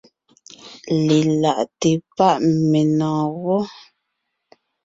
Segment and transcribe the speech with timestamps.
[1.05, 2.37] Lelaʼte páʼ
[2.71, 3.63] menɔ̀ɔn gwɔ́.